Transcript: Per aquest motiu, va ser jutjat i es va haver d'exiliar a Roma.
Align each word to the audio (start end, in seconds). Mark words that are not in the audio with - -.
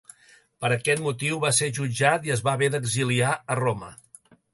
Per 0.63 0.69
aquest 0.75 1.01
motiu, 1.07 1.35
va 1.43 1.51
ser 1.57 1.67
jutjat 1.79 2.25
i 2.29 2.33
es 2.37 2.41
va 2.47 2.55
haver 2.57 2.71
d'exiliar 2.77 3.35
a 3.57 3.59
Roma. 3.61 3.93